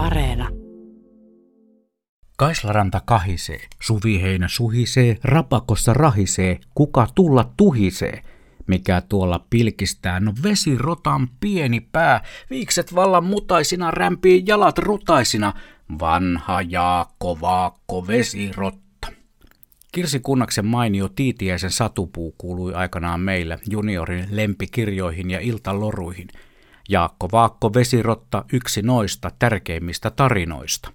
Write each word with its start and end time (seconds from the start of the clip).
Areena. 0.00 0.48
Kaislaranta 2.36 3.02
kahisee, 3.04 3.60
suviheinä 3.82 4.48
suhisee, 4.48 5.16
rapakossa 5.24 5.94
rahisee, 5.94 6.58
kuka 6.74 7.06
tulla 7.14 7.52
tuhisee. 7.56 8.22
Mikä 8.66 9.00
tuolla 9.00 9.46
pilkistää, 9.50 10.20
no 10.20 10.32
vesirotan 10.42 11.28
pieni 11.40 11.80
pää, 11.80 12.22
viikset 12.50 12.94
vallan 12.94 13.24
mutaisina 13.24 13.90
rämpii 13.90 14.42
jalat 14.46 14.78
rutaisina, 14.78 15.52
vanha 16.00 16.62
Jaakko 16.62 17.40
Vaakko 17.40 18.06
vesirotta. 18.06 19.08
Kirsi 19.92 20.20
Kunnaksen 20.20 20.66
mainio 20.66 21.08
Tiitiäisen 21.08 21.70
satupuu 21.70 22.34
kuului 22.38 22.74
aikanaan 22.74 23.20
meillä 23.20 23.58
juniorin 23.70 24.26
lempikirjoihin 24.30 25.30
ja 25.30 25.40
iltaloruihin– 25.40 26.28
Jaakko 26.90 27.28
Vaakko 27.32 27.74
Vesirotta 27.74 28.44
yksi 28.52 28.82
noista 28.82 29.30
tärkeimmistä 29.38 30.10
tarinoista. 30.10 30.92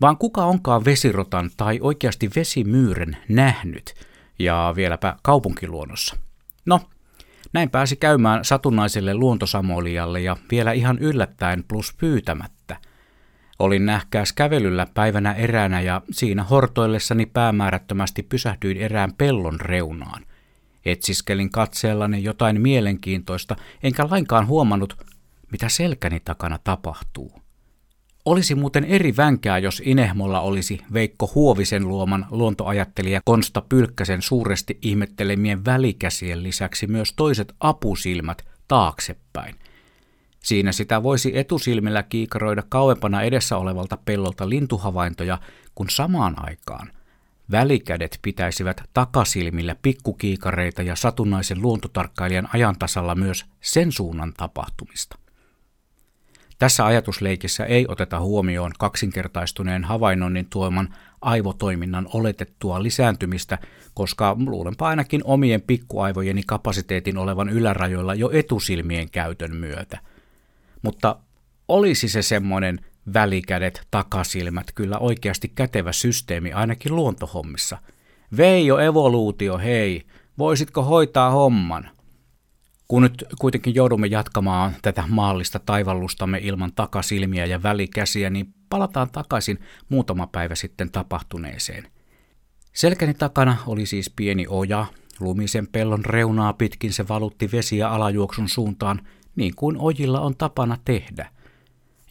Vaan 0.00 0.16
kuka 0.16 0.44
onkaan 0.44 0.84
vesirotan 0.84 1.50
tai 1.56 1.78
oikeasti 1.82 2.30
vesimyyren 2.36 3.16
nähnyt, 3.28 3.94
ja 4.38 4.72
vieläpä 4.76 5.16
kaupunkiluonnossa? 5.22 6.16
No, 6.66 6.80
näin 7.52 7.70
pääsi 7.70 7.96
käymään 7.96 8.44
satunnaiselle 8.44 9.14
luontosamolialle 9.14 10.20
ja 10.20 10.36
vielä 10.50 10.72
ihan 10.72 10.98
yllättäen 10.98 11.64
plus 11.68 11.94
pyytämättä. 11.98 12.76
Olin 13.58 13.86
nähkääs 13.86 14.32
kävelyllä 14.32 14.86
päivänä 14.94 15.32
eräänä 15.32 15.80
ja 15.80 16.02
siinä 16.10 16.42
hortoillessani 16.42 17.26
päämäärättömästi 17.26 18.22
pysähdyin 18.22 18.76
erään 18.76 19.12
pellon 19.18 19.60
reunaan– 19.60 20.26
Etsiskelin 20.84 21.50
katseellani 21.50 22.22
jotain 22.22 22.60
mielenkiintoista, 22.60 23.56
enkä 23.82 24.06
lainkaan 24.10 24.46
huomannut, 24.46 25.06
mitä 25.52 25.68
selkäni 25.68 26.20
takana 26.20 26.58
tapahtuu. 26.64 27.32
Olisi 28.24 28.54
muuten 28.54 28.84
eri 28.84 29.16
vänkää, 29.16 29.58
jos 29.58 29.82
Inehmolla 29.84 30.40
olisi 30.40 30.80
Veikko 30.92 31.32
Huovisen 31.34 31.88
luoman 31.88 32.26
luontoajattelija 32.30 33.20
Konsta 33.24 33.62
Pylkkäsen 33.68 34.22
suuresti 34.22 34.78
ihmettelemien 34.82 35.64
välikäsien 35.64 36.42
lisäksi 36.42 36.86
myös 36.86 37.12
toiset 37.12 37.54
apusilmät 37.60 38.44
taaksepäin. 38.68 39.54
Siinä 40.42 40.72
sitä 40.72 41.02
voisi 41.02 41.38
etusilmillä 41.38 42.02
kiikaroida 42.02 42.62
kauempana 42.68 43.22
edessä 43.22 43.56
olevalta 43.56 43.98
pellolta 44.04 44.48
lintuhavaintoja, 44.48 45.38
kun 45.74 45.90
samaan 45.90 46.34
aikaan– 46.44 46.90
Välikädet 47.50 48.18
pitäisivät 48.22 48.82
takasilmillä 48.94 49.76
pikkukiikareita 49.82 50.82
ja 50.82 50.96
satunnaisen 50.96 51.62
luontotarkkailijan 51.62 52.48
ajantasalla 52.52 53.14
myös 53.14 53.44
sen 53.60 53.92
suunnan 53.92 54.32
tapahtumista. 54.36 55.18
Tässä 56.58 56.86
ajatusleikissä 56.86 57.64
ei 57.64 57.86
oteta 57.88 58.20
huomioon 58.20 58.72
kaksinkertaistuneen 58.78 59.84
havainnoinnin 59.84 60.46
tuoman 60.50 60.94
aivotoiminnan 61.20 62.08
oletettua 62.14 62.82
lisääntymistä, 62.82 63.58
koska 63.94 64.36
luulenpa 64.46 64.88
ainakin 64.88 65.20
omien 65.24 65.62
pikkuaivojeni 65.62 66.42
kapasiteetin 66.46 67.18
olevan 67.18 67.48
ylärajoilla 67.48 68.14
jo 68.14 68.30
etusilmien 68.30 69.10
käytön 69.10 69.56
myötä. 69.56 69.98
Mutta 70.82 71.16
olisi 71.68 72.08
se 72.08 72.22
semmoinen 72.22 72.80
välikädet, 73.14 73.86
takasilmät, 73.90 74.66
kyllä 74.74 74.98
oikeasti 74.98 75.48
kätevä 75.48 75.92
systeemi 75.92 76.52
ainakin 76.52 76.96
luontohommissa. 76.96 77.78
Veijo 78.36 78.78
evoluutio, 78.78 79.58
hei, 79.58 80.06
voisitko 80.38 80.82
hoitaa 80.82 81.30
homman? 81.30 81.90
Kun 82.88 83.02
nyt 83.02 83.24
kuitenkin 83.38 83.74
joudumme 83.74 84.06
jatkamaan 84.06 84.72
tätä 84.82 85.04
maallista 85.08 85.58
taivallustamme 85.58 86.38
ilman 86.42 86.72
takasilmiä 86.74 87.46
ja 87.46 87.62
välikäsiä, 87.62 88.30
niin 88.30 88.54
palataan 88.70 89.10
takaisin 89.10 89.58
muutama 89.88 90.26
päivä 90.26 90.54
sitten 90.54 90.90
tapahtuneeseen. 90.90 91.88
Selkäni 92.72 93.14
takana 93.14 93.56
oli 93.66 93.86
siis 93.86 94.10
pieni 94.16 94.46
oja, 94.48 94.86
lumisen 95.20 95.66
pellon 95.66 96.04
reunaa 96.04 96.52
pitkin 96.52 96.92
se 96.92 97.08
valutti 97.08 97.52
vesiä 97.52 97.88
alajuoksun 97.88 98.48
suuntaan, 98.48 99.00
niin 99.36 99.54
kuin 99.56 99.76
ojilla 99.78 100.20
on 100.20 100.36
tapana 100.36 100.78
tehdä. 100.84 101.33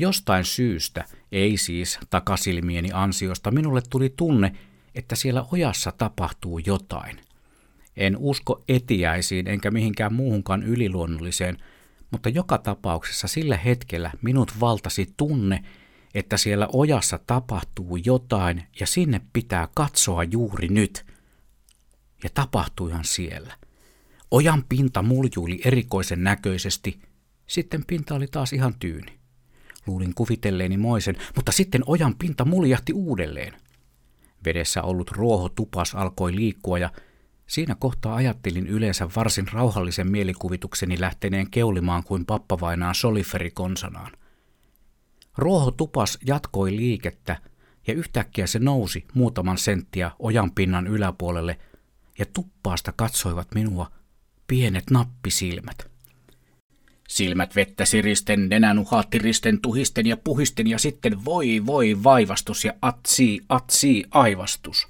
Jostain 0.00 0.44
syystä, 0.44 1.04
ei 1.32 1.56
siis 1.56 1.98
takasilmieni 2.10 2.88
ansiosta, 2.92 3.50
minulle 3.50 3.82
tuli 3.90 4.14
tunne, 4.16 4.52
että 4.94 5.16
siellä 5.16 5.44
ojassa 5.52 5.92
tapahtuu 5.92 6.58
jotain. 6.58 7.20
En 7.96 8.16
usko 8.16 8.64
etiäisiin 8.68 9.48
enkä 9.48 9.70
mihinkään 9.70 10.14
muuhunkaan 10.14 10.62
yliluonnolliseen, 10.62 11.56
mutta 12.10 12.28
joka 12.28 12.58
tapauksessa 12.58 13.28
sillä 13.28 13.56
hetkellä 13.56 14.10
minut 14.22 14.52
valtasi 14.60 15.06
tunne, 15.16 15.64
että 16.14 16.36
siellä 16.36 16.68
ojassa 16.72 17.18
tapahtuu 17.26 17.96
jotain 17.96 18.62
ja 18.80 18.86
sinne 18.86 19.20
pitää 19.32 19.68
katsoa 19.74 20.24
juuri 20.24 20.68
nyt. 20.68 21.06
Ja 22.24 22.30
tapahtuihan 22.34 23.04
siellä. 23.04 23.54
Ojan 24.30 24.64
pinta 24.68 25.02
muljuili 25.02 25.60
erikoisen 25.64 26.24
näköisesti, 26.24 27.00
sitten 27.46 27.84
pinta 27.86 28.14
oli 28.14 28.26
taas 28.26 28.52
ihan 28.52 28.74
tyyni. 28.80 29.17
Luulin 29.88 30.14
kuvitelleeni 30.14 30.76
moisen, 30.76 31.16
mutta 31.36 31.52
sitten 31.52 31.82
ojan 31.86 32.14
pinta 32.14 32.44
muljahti 32.44 32.92
uudelleen. 32.92 33.52
Vedessä 34.44 34.82
ollut 34.82 35.10
ruoho 35.10 35.48
tupas 35.48 35.94
alkoi 35.94 36.36
liikkua 36.36 36.78
ja 36.78 36.90
siinä 37.46 37.74
kohtaa 37.74 38.14
ajattelin 38.14 38.66
yleensä 38.66 39.08
varsin 39.16 39.48
rauhallisen 39.52 40.10
mielikuvitukseni 40.10 41.00
lähteneen 41.00 41.50
keulimaan 41.50 42.04
kuin 42.04 42.26
pappavainaan 42.26 42.94
soliferikonsanaan. 42.94 44.12
Ruoho 45.36 45.70
tupas 45.70 46.18
jatkoi 46.26 46.76
liikettä 46.76 47.36
ja 47.86 47.94
yhtäkkiä 47.94 48.46
se 48.46 48.58
nousi 48.58 49.04
muutaman 49.14 49.58
senttiä 49.58 50.10
ojan 50.18 50.50
pinnan 50.50 50.86
yläpuolelle 50.86 51.58
ja 52.18 52.26
tuppaasta 52.26 52.92
katsoivat 52.92 53.54
minua 53.54 53.90
pienet 54.46 54.90
nappisilmät. 54.90 55.97
Silmät 57.08 57.56
vettä 57.56 57.84
siristen, 57.84 58.48
nenän 58.48 58.78
uhattiristen, 58.78 59.60
tuhisten 59.60 60.06
ja 60.06 60.16
puhisten 60.16 60.66
ja 60.66 60.78
sitten 60.78 61.24
voi 61.24 61.62
voi 61.66 62.04
vaivastus 62.04 62.64
ja 62.64 62.72
atsi 62.82 63.40
atsi 63.48 64.04
aivastus. 64.10 64.88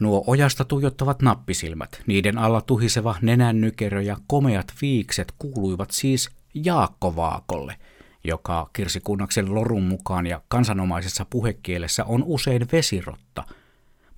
Nuo 0.00 0.24
ojasta 0.26 0.64
tuijottavat 0.64 1.22
nappisilmät, 1.22 2.02
niiden 2.06 2.38
alla 2.38 2.60
tuhiseva 2.60 3.16
nenännykerö 3.22 4.02
ja 4.02 4.16
komeat 4.26 4.72
viikset 4.82 5.32
kuuluivat 5.38 5.90
siis 5.90 6.30
Jaakko 6.54 7.16
Vaakolle, 7.16 7.76
joka 8.24 8.70
Kirsikunnaksen 8.72 9.54
lorun 9.54 9.84
mukaan 9.84 10.26
ja 10.26 10.42
kansanomaisessa 10.48 11.26
puhekielessä 11.30 12.04
on 12.04 12.22
usein 12.26 12.66
vesirotta, 12.72 13.44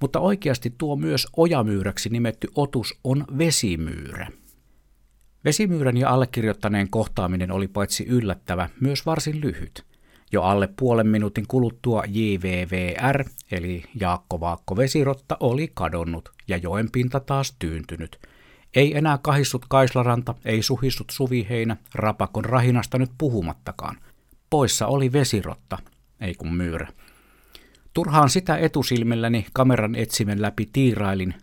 mutta 0.00 0.20
oikeasti 0.20 0.74
tuo 0.78 0.96
myös 0.96 1.26
ojamyyräksi 1.36 2.08
nimetty 2.08 2.48
otus 2.54 2.98
on 3.04 3.24
vesimyyrä. 3.38 4.28
Vesimyyrän 5.44 5.96
ja 5.96 6.10
allekirjoittaneen 6.10 6.90
kohtaaminen 6.90 7.52
oli 7.52 7.68
paitsi 7.68 8.04
yllättävä, 8.04 8.68
myös 8.80 9.06
varsin 9.06 9.40
lyhyt. 9.40 9.84
Jo 10.32 10.42
alle 10.42 10.68
puolen 10.78 11.06
minuutin 11.06 11.46
kuluttua 11.48 12.02
JVVR, 12.08 13.24
eli 13.50 13.84
Jaakko 14.00 14.40
Vaakko 14.40 14.76
Vesirotta, 14.76 15.36
oli 15.40 15.70
kadonnut 15.74 16.28
ja 16.48 16.56
joen 16.56 16.90
pinta 16.90 17.20
taas 17.20 17.56
tyyntynyt. 17.58 18.18
Ei 18.74 18.96
enää 18.96 19.18
kahissut 19.18 19.66
Kaislaranta, 19.68 20.34
ei 20.44 20.62
suhissut 20.62 21.10
Suviheinä, 21.10 21.76
rapakon 21.94 22.44
rahinasta 22.44 22.98
nyt 22.98 23.10
puhumattakaan. 23.18 23.96
Poissa 24.50 24.86
oli 24.86 25.12
Vesirotta, 25.12 25.78
ei 26.20 26.34
kun 26.34 26.54
myyrä. 26.54 26.88
Turhaan 27.94 28.30
sitä 28.30 28.56
etusilmilläni 28.56 29.46
kameran 29.52 29.94
etsimen 29.94 30.42
läpi 30.42 30.68
tiirailin, 30.72 31.34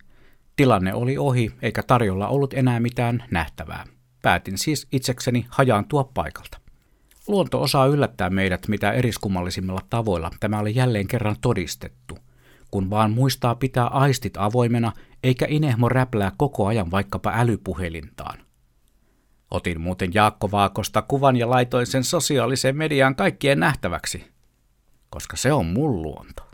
Tilanne 0.58 0.94
oli 0.94 1.18
ohi, 1.18 1.52
eikä 1.62 1.84
tarjolla 1.84 2.28
ollut 2.28 2.54
enää 2.54 2.80
mitään 2.80 3.24
nähtävää. 3.32 3.86
Päätin 4.22 4.58
siis 4.58 4.88
itsekseni 4.92 5.46
hajaantua 5.50 6.04
paikalta. 6.14 6.58
Luonto 7.28 7.62
osaa 7.62 7.86
yllättää 7.86 8.30
meidät 8.30 8.68
mitä 8.68 8.92
eriskummallisimmilla 8.92 9.82
tavoilla. 9.90 10.32
Tämä 10.40 10.60
oli 10.60 10.76
jälleen 10.76 11.08
kerran 11.08 11.36
todistettu. 11.42 12.18
Kun 12.72 12.90
vaan 12.90 13.12
muistaa 13.12 13.56
pitää 13.56 13.88
aistit 13.88 14.38
avoimena, 14.38 14.92
eikä 15.24 15.46
inehmo 15.50 15.90
räplää 15.90 16.32
koko 16.38 16.68
ajan 16.68 16.92
vaikkapa 16.92 17.32
älypuhelintaan. 17.36 18.38
Otin 19.52 19.82
muuten 19.82 20.14
Jaakko 20.14 20.52
Vaakosta 20.52 21.02
kuvan 21.02 21.36
ja 21.36 21.50
laitoin 21.50 21.88
sen 21.88 22.04
sosiaaliseen 22.04 22.78
mediaan 22.78 23.16
kaikkien 23.16 23.60
nähtäväksi, 23.60 24.28
koska 25.10 25.38
se 25.38 25.54
on 25.54 25.66
mun 25.66 26.02
luonto. 26.02 26.47